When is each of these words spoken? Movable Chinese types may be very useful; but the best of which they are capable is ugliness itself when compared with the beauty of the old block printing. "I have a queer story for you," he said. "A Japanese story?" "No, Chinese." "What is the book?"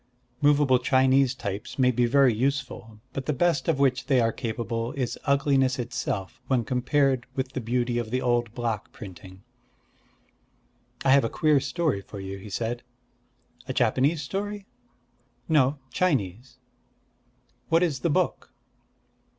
Movable 0.41 0.79
Chinese 0.79 1.35
types 1.35 1.77
may 1.77 1.91
be 1.91 2.07
very 2.07 2.33
useful; 2.33 2.99
but 3.13 3.27
the 3.27 3.33
best 3.37 3.67
of 3.67 3.77
which 3.77 4.07
they 4.07 4.19
are 4.19 4.31
capable 4.31 4.93
is 4.93 5.15
ugliness 5.25 5.77
itself 5.77 6.41
when 6.47 6.63
compared 6.65 7.27
with 7.35 7.51
the 7.53 7.61
beauty 7.61 7.99
of 7.99 8.09
the 8.09 8.19
old 8.19 8.51
block 8.55 8.91
printing. 8.91 9.43
"I 11.05 11.11
have 11.11 11.23
a 11.23 11.29
queer 11.29 11.59
story 11.59 12.01
for 12.01 12.19
you," 12.19 12.39
he 12.39 12.49
said. 12.49 12.81
"A 13.67 13.73
Japanese 13.73 14.23
story?" 14.23 14.65
"No, 15.47 15.77
Chinese." 15.91 16.57
"What 17.69 17.83
is 17.83 17.99
the 17.99 18.09
book?" 18.09 18.51